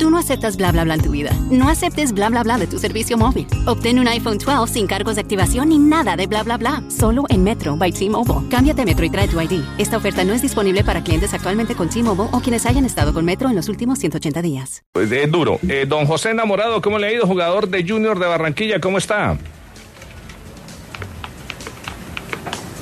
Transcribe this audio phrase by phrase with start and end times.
[0.00, 1.30] Tú no aceptas bla bla bla en tu vida.
[1.50, 3.46] No aceptes bla bla bla de tu servicio móvil.
[3.66, 6.82] Obtén un iPhone 12 sin cargos de activación ni nada de bla bla bla.
[6.88, 8.48] Solo en Metro by T-Mobile.
[8.48, 9.62] Cámbiate a Metro y trae tu ID.
[9.76, 13.26] Esta oferta no es disponible para clientes actualmente con T-Mobile o quienes hayan estado con
[13.26, 14.82] Metro en los últimos 180 días.
[14.92, 15.58] Pues es duro.
[15.68, 17.26] Eh, don José Enamorado, ¿cómo le ha ido?
[17.26, 19.36] Jugador de Junior de Barranquilla, ¿cómo está?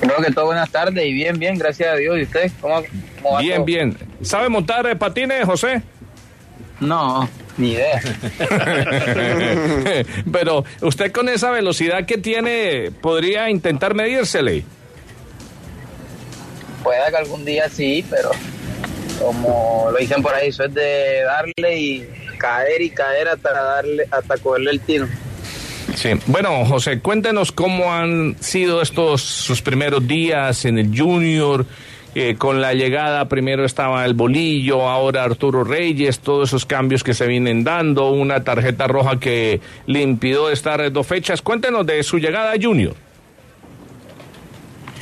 [0.01, 2.17] Creo que todo buenas tardes y bien, bien, gracias a Dios.
[2.17, 2.53] ¿Y usted?
[2.61, 2.77] ¿Cómo,
[3.21, 3.65] cómo va Bien, todo?
[3.65, 3.99] bien.
[4.23, 5.83] ¿Sabe montar eh, patines, José?
[6.81, 8.01] No, ni idea.
[10.33, 14.65] Pero usted con esa velocidad que tiene, podría intentar medírsele.
[16.83, 18.31] Pueda que algún día sí, pero
[19.19, 24.07] como lo dicen por ahí, eso es de darle y caer y caer hasta darle,
[24.11, 25.09] hasta cogerle el tino.
[25.97, 26.11] Sí.
[26.27, 31.67] Bueno, José, cuéntenos cómo han sido estos sus primeros días en el Junior.
[32.39, 37.27] Con la llegada primero estaba el Bolillo, ahora Arturo Reyes, todos esos cambios que se
[37.27, 41.43] vienen dando, una tarjeta roja que le impidió estar dos fechas.
[41.43, 42.95] Cuéntenos de su llegada Junior.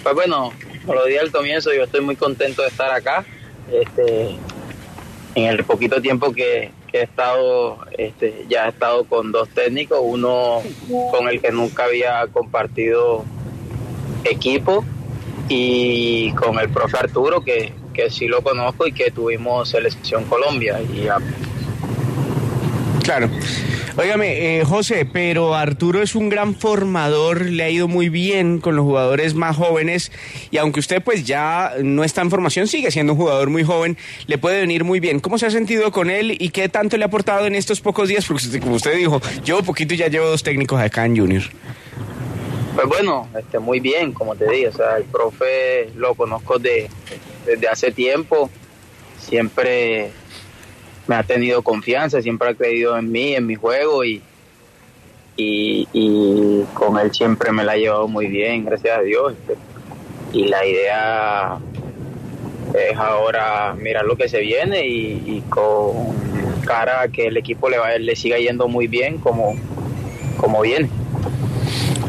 [0.02, 0.52] Pues bueno,
[0.84, 3.24] como lo dije al comienzo, yo estoy muy contento de estar acá.
[3.72, 4.36] Este,
[5.34, 9.98] en el poquito tiempo que, que he estado, este, ya he estado con dos técnicos,
[10.02, 10.60] uno
[11.10, 13.24] con el que nunca había compartido
[14.24, 14.84] equipo
[15.48, 20.80] y con el profe Arturo, que, que sí lo conozco y que tuvimos selección Colombia.
[20.82, 21.18] Y a-
[23.02, 23.30] Claro.
[23.98, 28.76] Óigame, eh, José, pero Arturo es un gran formador, le ha ido muy bien con
[28.76, 30.12] los jugadores más jóvenes
[30.50, 33.96] y aunque usted pues ya no está en formación, sigue siendo un jugador muy joven,
[34.26, 35.20] le puede venir muy bien.
[35.20, 38.08] ¿Cómo se ha sentido con él y qué tanto le ha aportado en estos pocos
[38.10, 38.26] días?
[38.26, 41.44] Porque como usted dijo, llevo poquito ya llevo dos técnicos acá en Junior.
[42.76, 46.90] Pues bueno, este, muy bien, como te dije, o sea, el profe lo conozco de,
[47.46, 48.50] desde hace tiempo,
[49.18, 50.10] siempre
[51.06, 54.20] me ha tenido confianza, siempre ha creído en mí, en mi juego y,
[55.38, 59.32] y, y con él siempre me la ha llevado muy bien, gracias a Dios.
[59.32, 59.56] este,
[60.34, 61.58] Y la idea
[62.74, 66.14] es ahora mirar lo que se viene y, y con
[66.66, 69.54] cara a que el equipo le, va, le siga yendo muy bien como,
[70.36, 70.90] como viene.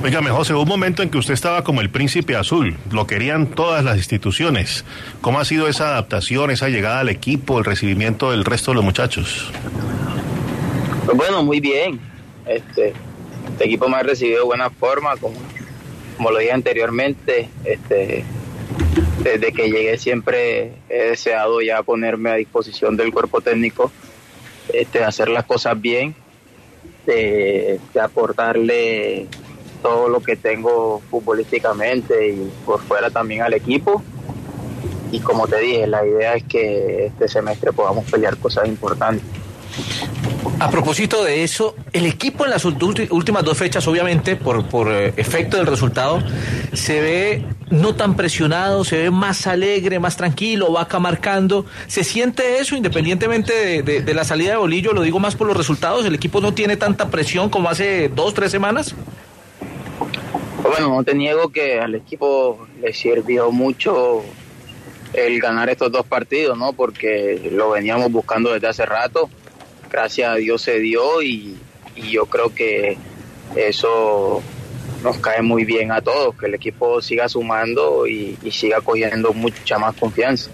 [0.04, 3.84] Óigame, José, un momento en que usted estaba como el príncipe azul, lo querían todas
[3.84, 4.86] las instituciones.
[5.22, 8.84] ¿Cómo ha sido esa adaptación, esa llegada al equipo, el recibimiento del resto de los
[8.84, 9.52] muchachos?
[11.04, 12.00] Pues bueno, muy bien.
[12.46, 12.94] Este,
[13.50, 17.50] este equipo me ha recibido de buena forma, como, lo dije anteriormente.
[17.66, 18.24] Este,
[19.24, 23.92] desde que llegué siempre he deseado ya ponerme a disposición del cuerpo técnico,
[24.72, 26.16] este, hacer las cosas bien,
[27.08, 29.28] de, de aportarle
[29.82, 34.02] todo lo que tengo futbolísticamente y por fuera también al equipo.
[35.12, 39.24] Y como te dije, la idea es que este semestre podamos pelear cosas importantes.
[40.60, 45.14] A propósito de eso, el equipo en las últimas dos fechas, obviamente, por, por eh,
[45.16, 46.22] efecto del resultado,
[46.74, 51.66] se ve no tan presionado, se ve más alegre, más tranquilo, vaca marcando.
[51.88, 54.94] ¿Se siente eso independientemente de, de- de la salida de Bolillo?
[54.94, 56.06] Lo digo más por los resultados.
[56.06, 58.96] ¿El equipo no tiene tanta presión como hace dos, tres semanas?
[60.70, 64.24] Bueno, no te niego que al equipo le sirvió mucho
[65.14, 66.74] el ganar estos dos partidos, ¿no?
[66.74, 69.30] Porque lo veníamos buscando desde hace rato.
[69.90, 71.58] Gracias a Dios se dio y,
[72.12, 72.98] yo creo que
[73.56, 74.44] eso
[75.02, 79.80] nos cae muy bien a todos, que el equipo siga sumando y siga cogiendo mucha
[79.80, 80.52] más confianza.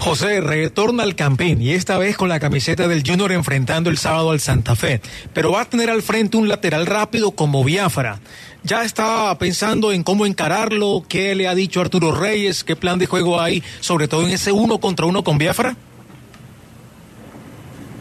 [0.00, 4.30] José retorna al campín y esta vez con la camiseta del Junior enfrentando el sábado
[4.30, 5.02] al Santa Fe,
[5.34, 8.18] pero va a tener al frente un lateral rápido como Biafra.
[8.62, 13.04] Ya está pensando en cómo encararlo, qué le ha dicho Arturo Reyes, qué plan de
[13.04, 15.76] juego hay, sobre todo en ese uno contra uno con Biafra.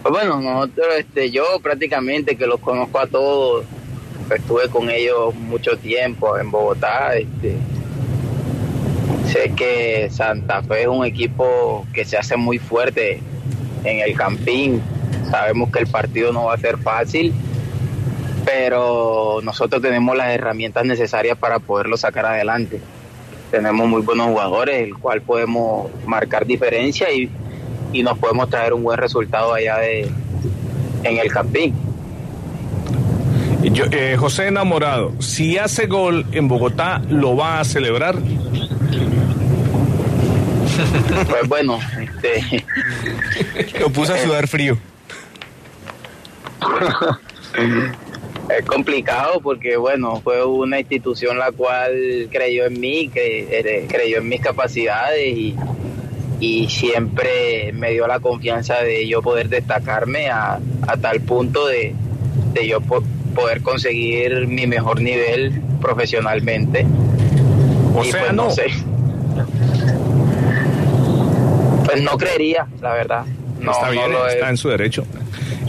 [0.01, 3.65] Pues bueno, nosotros, este, yo prácticamente que los conozco a todos,
[4.33, 7.17] estuve con ellos mucho tiempo en Bogotá.
[7.17, 7.57] Este,
[9.29, 13.21] sé que Santa Fe es un equipo que se hace muy fuerte
[13.83, 14.81] en el campín,
[15.29, 17.33] sabemos que el partido no va a ser fácil,
[18.45, 22.81] pero nosotros tenemos las herramientas necesarias para poderlo sacar adelante.
[23.51, 27.29] Tenemos muy buenos jugadores, el cual podemos marcar diferencia y,
[27.93, 30.09] y nos podemos traer un buen resultado allá de,
[31.03, 31.75] en el Campín.
[33.63, 38.15] Eh, José Enamorado, si hace gol en Bogotá, ¿lo va a celebrar?
[41.29, 42.65] Pues bueno, este,
[43.79, 44.77] Lo puso a sudar frío.
[48.49, 54.27] es complicado porque bueno, fue una institución la cual creyó en mí, eh, creyó en
[54.29, 55.55] mis capacidades y,
[56.39, 61.93] y siempre me dio la confianza de yo poder destacarme a, a tal punto de,
[62.53, 63.03] de yo po-
[63.35, 66.85] poder conseguir mi mejor nivel profesionalmente.
[67.95, 68.49] O Y, sea, pues, no.
[68.51, 68.65] sé.
[71.91, 73.25] Pues no creería, la verdad.
[73.59, 75.05] No, está no bien, he- está en su derecho.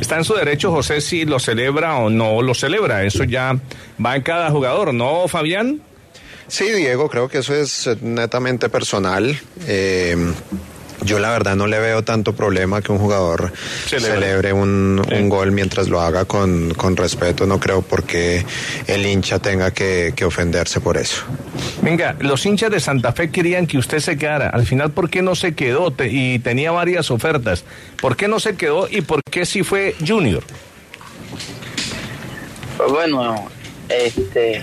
[0.01, 3.03] Está en su derecho, José, si lo celebra o no lo celebra.
[3.05, 3.57] Eso ya
[4.05, 5.81] va en cada jugador, ¿no, Fabián?
[6.49, 9.39] Sí, Diego, creo que eso es netamente personal.
[9.67, 10.17] Eh,
[11.05, 13.53] yo la verdad no le veo tanto problema que un jugador
[13.87, 14.15] Celebre.
[14.15, 17.47] celebre un, un gol mientras lo haga con, con respeto.
[17.47, 18.45] No creo por qué
[18.87, 21.23] el hincha tenga que, que ofenderse por eso.
[21.83, 24.51] Venga, los hinchas de Santa Fe querían que usted se quedara.
[24.51, 25.91] Al final, ¿por qué no se quedó?
[25.91, 27.65] Te- y tenía varias ofertas.
[28.01, 30.43] ¿Por qué no se quedó y por qué sí fue Junior?
[32.77, 33.49] Pues bueno,
[33.89, 34.63] este,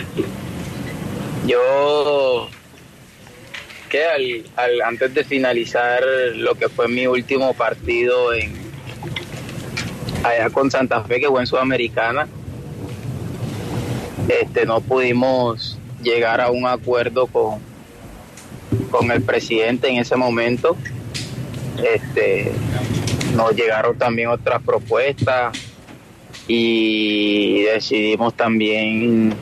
[1.45, 2.49] yo
[3.89, 6.01] que al, al- antes de finalizar
[6.35, 8.53] lo que fue mi último partido en
[10.23, 12.27] allá con Santa Fe, que fue en Sudamericana,
[14.27, 17.59] este, no pudimos llegar a un acuerdo con,
[18.91, 20.75] con el presidente en ese momento.
[21.77, 22.51] Este,
[23.35, 25.57] nos llegaron también otras propuestas
[26.47, 29.33] y decidimos también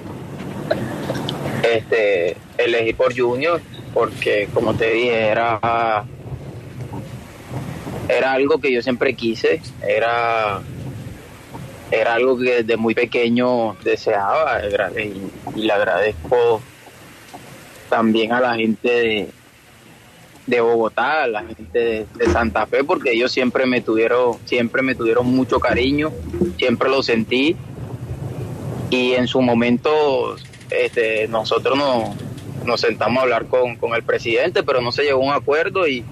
[1.63, 3.61] este elegir por Junior
[3.95, 6.03] porque como te dije era
[8.09, 10.61] era algo que yo siempre quise era
[11.91, 16.61] era algo que desde muy pequeño deseaba y, le agradezco
[17.89, 19.29] también a la gente de,
[20.47, 24.81] de Bogotá, a la gente de, de Santa Fe, porque ellos siempre me tuvieron, siempre
[24.81, 26.11] me tuvieron mucho cariño,
[26.57, 27.55] siempre lo sentí.
[28.89, 30.35] Y en su momento
[30.69, 32.15] este, nosotros nos,
[32.65, 35.87] nos sentamos a hablar con, con el presidente, pero no se llegó a un acuerdo
[35.87, 36.03] y,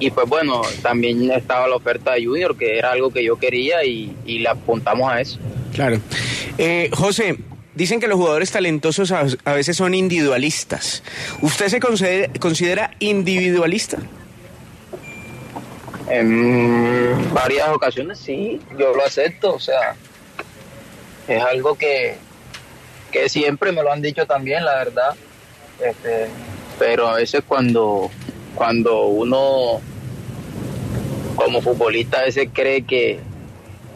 [0.00, 3.84] y pues bueno, también estaba la oferta de Junior, que era algo que yo quería
[3.84, 5.38] y, y le apuntamos a eso.
[5.74, 6.00] Claro.
[6.56, 7.36] Eh, José,
[7.74, 11.02] dicen que los jugadores talentosos a, a veces son individualistas.
[11.42, 13.98] ¿Usted se considera, considera individualista?
[16.10, 19.94] En varias ocasiones sí, yo lo acepto, o sea,
[21.28, 22.16] es algo que,
[23.12, 25.14] que siempre me lo han dicho también, la verdad.
[25.80, 26.28] Este,
[26.78, 28.10] pero a veces cuando,
[28.54, 29.80] cuando uno
[31.36, 33.20] como futbolista a veces cree que,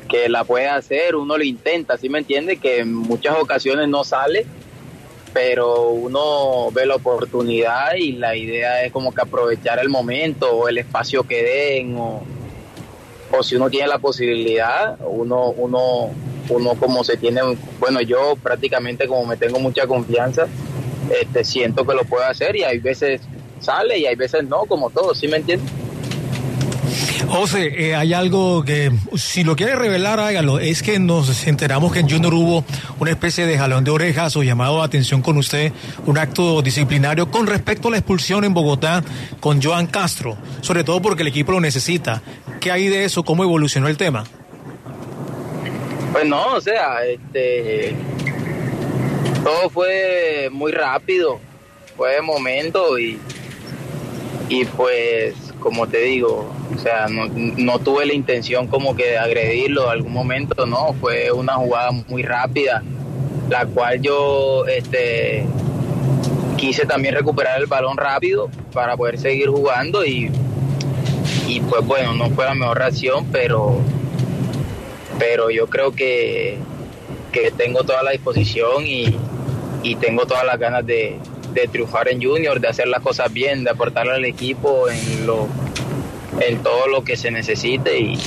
[0.08, 2.56] que la puede hacer, uno lo intenta, ¿sí me entiende?
[2.56, 4.46] Que en muchas ocasiones no sale,
[5.32, 10.68] pero uno ve la oportunidad y la idea es como que aprovechar el momento o
[10.68, 12.22] el espacio que den o,
[13.32, 16.10] o si uno tiene la posibilidad, uno, uno,
[16.48, 17.40] uno como se tiene,
[17.80, 20.46] bueno, yo prácticamente como me tengo mucha confianza,
[21.10, 23.20] este, siento que lo puedo hacer y hay veces
[23.60, 25.70] sale y hay veces no, como todo, ¿sí me entiendes?
[27.28, 30.58] José, eh, hay algo que, si lo quiere revelar, hágalo.
[30.58, 32.64] Es que nos enteramos que en Junior hubo
[32.98, 35.72] una especie de jalón de orejas o llamado de atención con usted,
[36.04, 39.02] un acto disciplinario con respecto a la expulsión en Bogotá
[39.40, 42.20] con Joan Castro, sobre todo porque el equipo lo necesita.
[42.60, 43.22] ¿Qué hay de eso?
[43.22, 44.24] ¿Cómo evolucionó el tema?
[46.12, 47.96] Pues no, o sea, este,
[49.42, 51.40] todo fue muy rápido,
[51.96, 53.18] fue de momento y,
[54.48, 59.18] y pues, como te digo, o sea, no, no tuve la intención como que de
[59.18, 62.82] agredirlo en algún momento, no, fue una jugada muy rápida,
[63.48, 65.46] la cual yo, este,
[66.56, 70.30] quise también recuperar el balón rápido para poder seguir jugando y,
[71.48, 73.80] y pues bueno, no fue la mejor reacción, pero
[75.18, 76.58] pero yo creo que,
[77.30, 79.16] que tengo toda la disposición y,
[79.82, 81.18] y tengo todas las ganas de,
[81.52, 85.48] de triunfar en Junior, de hacer las cosas bien, de aportarle al equipo en, lo,
[86.40, 88.18] en todo lo que se necesite y,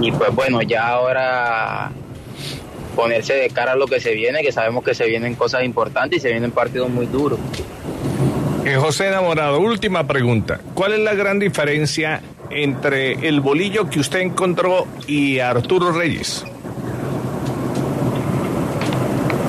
[0.00, 1.90] y pues bueno, ya ahora
[2.94, 6.18] ponerse de cara a lo que se viene, que sabemos que se vienen cosas importantes
[6.18, 7.38] y se vienen partidos muy duros.
[8.64, 10.60] Eh, José Enamorado, última pregunta.
[10.74, 12.20] ¿Cuál es la gran diferencia
[12.50, 16.44] entre el bolillo que usted encontró y Arturo Reyes?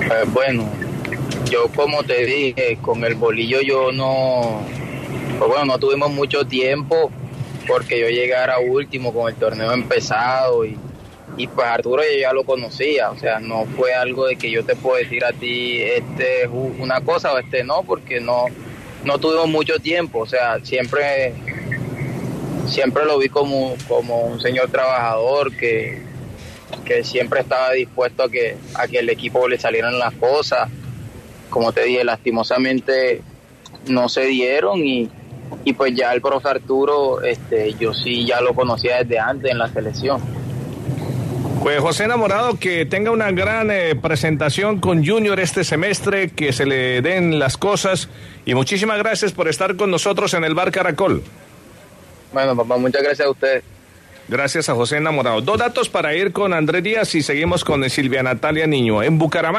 [0.01, 0.69] Eh, bueno,
[1.49, 4.61] yo como te dije, con el bolillo yo no,
[5.37, 7.11] pues bueno, no tuvimos mucho tiempo
[7.67, 10.77] porque yo llegara último con el torneo empezado y,
[11.37, 14.63] y pues Arturo yo ya lo conocía, o sea, no fue algo de que yo
[14.63, 18.45] te puedo decir a ti este es una cosa o este no, porque no,
[19.03, 21.33] no tuvimos mucho tiempo, o sea, siempre,
[22.67, 26.01] siempre lo vi como, como un señor trabajador que,
[26.85, 30.69] que siempre estaba dispuesto a que, a que el equipo le salieran las cosas.
[31.49, 33.21] Como te dije, lastimosamente
[33.87, 35.09] no se dieron y,
[35.63, 39.57] y pues ya el profe Arturo, este, yo sí ya lo conocía desde antes en
[39.57, 40.21] la selección.
[41.61, 46.65] Pues José Enamorado, que tenga una gran eh, presentación con Junior este semestre, que se
[46.65, 48.07] le den las cosas
[48.45, 51.21] y muchísimas gracias por estar con nosotros en el Bar Caracol.
[52.31, 53.63] Bueno, papá, muchas gracias a usted.
[54.29, 55.41] Gracias a José Enamorado.
[55.41, 59.58] Dos datos para ir con Andrés Díaz y seguimos con Silvia Natalia Niño en Bucaramanga.